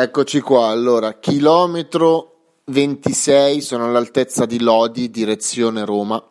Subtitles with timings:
[0.00, 0.68] Eccoci qua.
[0.68, 6.24] Allora, chilometro 26, sono all'altezza di Lodi, direzione Roma.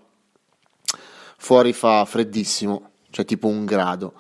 [1.38, 4.13] Fuori fa freddissimo, cioè tipo un grado.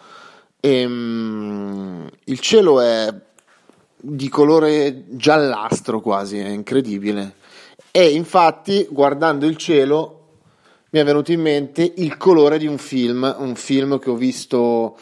[0.59, 3.07] E, um, il cielo è
[3.95, 7.35] di colore giallastro quasi, è incredibile.
[7.91, 10.25] E infatti, guardando il cielo,
[10.89, 14.97] mi è venuto in mente il colore di un film, un film che ho visto,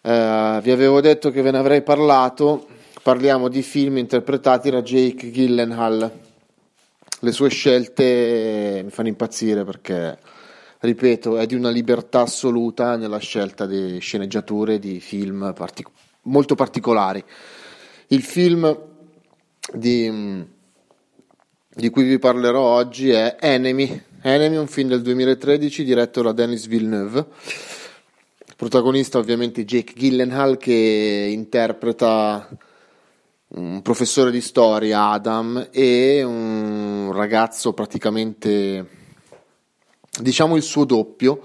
[0.00, 2.66] eh, vi avevo detto che ve ne avrei parlato,
[3.02, 6.20] parliamo di film interpretati da Jake Gyllenhaal.
[7.18, 10.18] Le sue scelte mi fanno impazzire perché
[10.78, 15.90] ripeto, è di una libertà assoluta nella scelta di sceneggiature di film partic-
[16.22, 17.22] molto particolari.
[18.08, 18.76] Il film
[19.72, 20.44] di,
[21.74, 24.02] di, cui vi parlerò oggi è Enemy.
[24.22, 27.26] Enemy, un film del 2013 diretto da Denis Villeneuve.
[28.46, 32.48] Il protagonista ovviamente Jake Gyllenhaal che interpreta
[33.54, 39.00] un professore di storia, Adam, e un ragazzo praticamente
[40.20, 41.42] diciamo il suo doppio,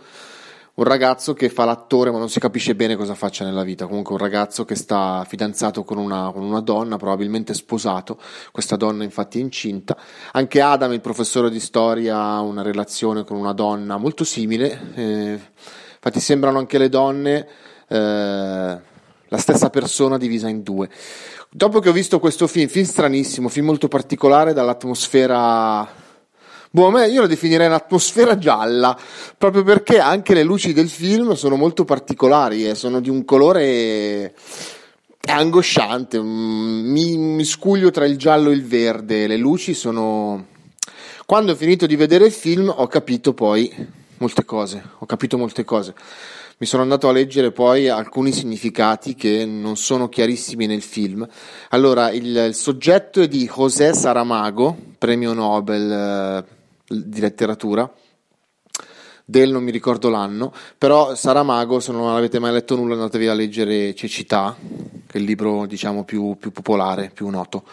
[0.75, 4.13] un ragazzo che fa l'attore ma non si capisce bene cosa faccia nella vita, comunque
[4.13, 8.19] un ragazzo che sta fidanzato con una, con una, donna, probabilmente sposato,
[8.51, 9.97] questa donna infatti è incinta,
[10.31, 15.39] anche Adam, il professore di storia, ha una relazione con una donna molto simile, eh,
[15.95, 17.47] infatti sembrano anche le donne
[17.89, 18.79] eh,
[19.29, 20.89] la stessa persona divisa in due.
[21.49, 26.05] Dopo che ho visto questo film, film stranissimo, film molto particolare dall'atmosfera
[26.69, 28.95] Boh, a me io lo definirei un'atmosfera gialla,
[29.37, 34.35] proprio perché anche le luci del film sono molto particolari, eh, sono di un colore
[35.27, 40.45] angosciante, mm, mi, mi scuglio tra il giallo e il verde, le luci sono...
[41.25, 43.73] Quando ho finito di vedere il film ho capito poi
[44.17, 45.93] molte cose, ho capito molte cose.
[46.59, 51.27] Mi sono andato a leggere poi alcuni significati che non sono chiarissimi nel film.
[51.69, 56.45] Allora, il, il soggetto è di José Saramago, premio Nobel eh,
[56.87, 57.91] di letteratura
[59.29, 63.33] del non mi ricordo l'anno, però Saramago, se non avete mai letto nulla andatevi a
[63.33, 64.55] leggere Cecità,
[65.05, 67.65] che è il libro diciamo più, più popolare, più noto.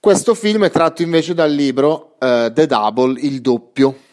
[0.00, 4.08] Questo film è tratto invece dal libro uh, The Double, il doppio.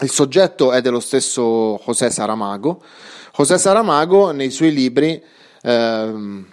[0.00, 2.80] Il soggetto è dello stesso José Saramago.
[3.36, 5.20] José Saramago nei suoi libri
[5.62, 6.44] uh,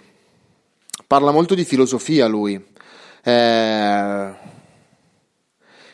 [1.06, 2.74] parla molto di filosofia lui.
[3.22, 4.34] Eh,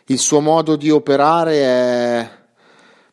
[0.06, 2.30] il suo modo di operare è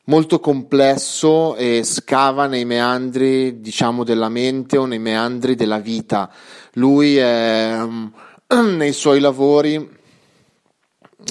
[0.05, 6.31] molto complesso e scava nei meandri, diciamo, della mente o nei meandri della vita.
[6.73, 7.77] Lui è,
[8.55, 9.75] nei suoi lavori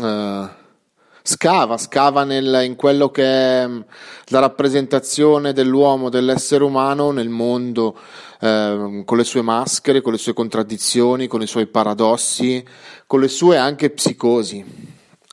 [0.00, 0.48] uh,
[1.28, 3.68] scava, scava nel, in quello che è
[4.28, 7.98] la rappresentazione dell'uomo, dell'essere umano nel mondo,
[8.40, 12.64] uh, con le sue maschere, con le sue contraddizioni, con i suoi paradossi,
[13.06, 14.64] con le sue anche psicosi.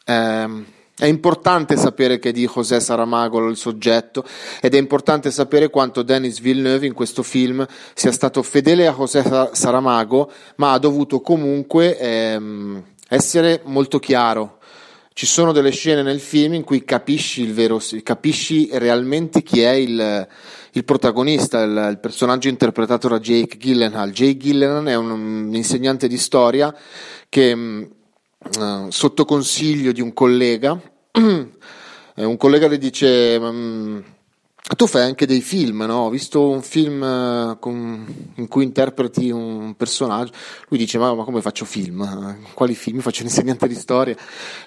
[0.06, 0.64] Eh,
[0.98, 4.24] è importante sapere che di José Saramago il soggetto
[4.62, 9.50] ed è importante sapere quanto Denis Villeneuve in questo film sia stato fedele a José
[9.54, 14.60] Saramago, ma ha dovuto comunque ehm, essere molto chiaro.
[15.18, 19.72] Ci sono delle scene nel film in cui capisci, il vero, capisci realmente chi è
[19.72, 20.28] il,
[20.74, 24.12] il protagonista, il, il, personaggio interpretato da Jake Gyllenhaal.
[24.12, 26.76] Jake Gyllenhaal è un, un insegnante di storia
[27.30, 30.78] che uh, sotto consiglio di un collega,
[31.14, 34.14] un collega le dice...
[34.68, 36.06] Tu fai anche dei film, no?
[36.06, 38.04] Ho visto un film uh, con,
[38.34, 40.32] in cui interpreti un personaggio.
[40.70, 42.36] Lui dice: ma, ma, come faccio film?
[42.56, 43.00] Quali film?
[43.00, 44.16] Faccio un insegnante di storia.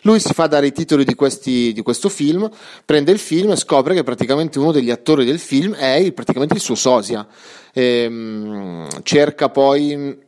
[0.03, 2.49] Lui si fa dare i titoli di, questi, di questo film,
[2.85, 6.61] prende il film e scopre che praticamente uno degli attori del film è praticamente il
[6.61, 7.27] suo sosia.
[7.73, 10.27] E, um, cerca poi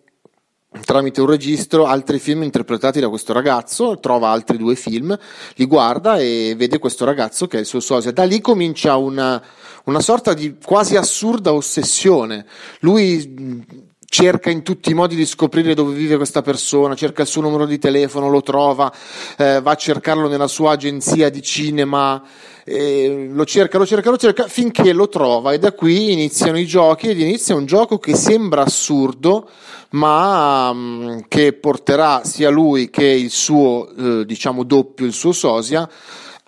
[0.84, 5.16] tramite un registro altri film interpretati da questo ragazzo, trova altri due film,
[5.54, 8.12] li guarda e vede questo ragazzo che è il suo sosia.
[8.12, 9.42] Da lì comincia una,
[9.84, 12.46] una sorta di quasi assurda ossessione.
[12.80, 17.42] Lui cerca in tutti i modi di scoprire dove vive questa persona, cerca il suo
[17.42, 18.92] numero di telefono, lo trova,
[19.38, 22.20] eh, va a cercarlo nella sua agenzia di cinema,
[22.64, 26.66] eh, lo cerca, lo cerca, lo cerca finché lo trova e da qui iniziano i
[26.66, 29.48] giochi ed inizia un gioco che sembra assurdo
[29.90, 35.30] ma mh, mm, che porterà sia lui che il suo eh, diciamo doppio, il suo
[35.30, 35.88] sosia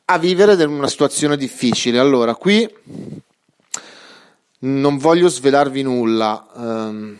[0.04, 2.00] a vivere in una situazione difficile.
[2.00, 2.68] Allora, qui
[4.58, 6.46] non voglio svelarvi nulla.
[6.54, 7.18] Um,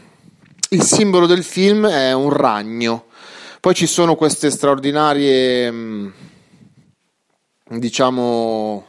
[0.72, 3.06] il simbolo del film è un ragno.
[3.60, 6.08] Poi ci sono queste straordinarie, mm,
[7.68, 8.86] diciamo,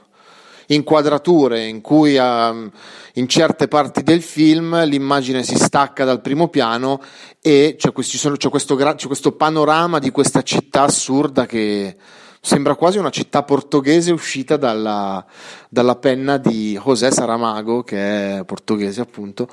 [0.68, 2.72] inquadrature in cui um,
[3.16, 7.02] in certe parti del film l'immagine si stacca dal primo piano
[7.42, 11.96] e c'è, questo, c'è questo, c'è questo panorama di questa città assurda che
[12.40, 15.24] sembra quasi una città portoghese uscita dalla,
[15.70, 19.50] dalla penna di José Saramago, che è portoghese appunto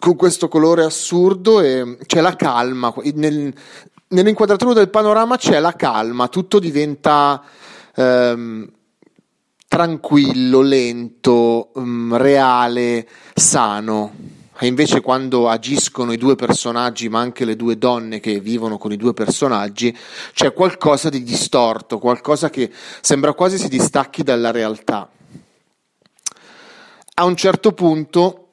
[0.00, 2.92] con questo colore assurdo e c'è la calma.
[3.14, 3.54] Nel,
[4.08, 7.40] nell'inquadratura del panorama c'è la calma, tutto diventa
[7.94, 8.68] ehm,
[9.68, 14.38] tranquillo, lento, um, reale, sano.
[14.58, 18.92] E invece quando agiscono i due personaggi, ma anche le due donne che vivono con
[18.92, 19.96] i due personaggi,
[20.34, 22.70] c'è qualcosa di distorto, qualcosa che
[23.00, 25.08] sembra quasi si distacchi dalla realtà.
[27.14, 28.49] A un certo punto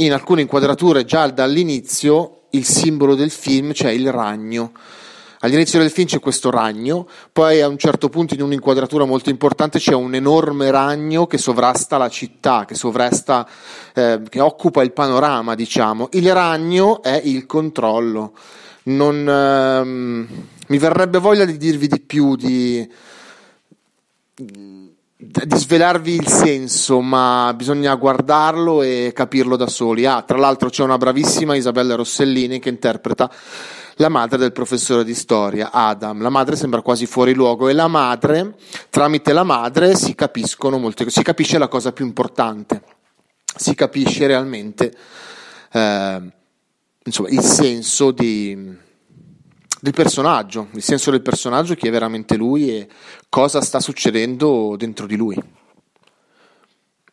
[0.00, 4.72] in alcune inquadrature già dall'inizio il simbolo del film, cioè il ragno.
[5.40, 9.78] All'inizio del film c'è questo ragno, poi a un certo punto in un'inquadratura molto importante
[9.78, 13.48] c'è un enorme ragno che sovrasta la città, che sovrasta,
[13.94, 16.08] eh, che occupa il panorama, diciamo.
[16.12, 18.32] Il ragno è il controllo.
[18.84, 20.28] Non, ehm,
[20.66, 22.88] mi verrebbe voglia di dirvi di più, di
[25.20, 30.06] di svelarvi il senso, ma bisogna guardarlo e capirlo da soli.
[30.06, 33.28] Ah, tra l'altro c'è una bravissima Isabella Rossellini che interpreta
[33.96, 36.22] la madre del professore di storia, Adam.
[36.22, 38.54] La madre sembra quasi fuori luogo e la madre,
[38.90, 42.80] tramite la madre si capiscono molte cose, si capisce la cosa più importante,
[43.56, 44.96] si capisce realmente
[45.72, 46.22] eh,
[47.02, 48.86] insomma, il senso di
[49.80, 52.88] del personaggio, il senso del personaggio, chi è veramente lui e
[53.28, 55.36] cosa sta succedendo dentro di lui.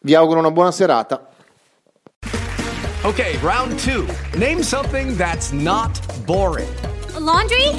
[0.02, 1.30] Vi auguro una buona serata.
[3.04, 4.06] Ok, round 2.
[4.38, 6.70] Name something that's not boring.
[7.16, 7.70] A laundry?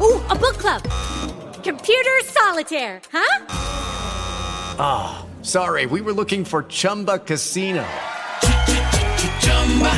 [0.00, 0.82] Oh, a book club.
[1.62, 3.44] Computer solitaire, huh?
[4.78, 5.84] Ah, oh, sorry.
[5.86, 7.84] We were looking for Chumba Casino.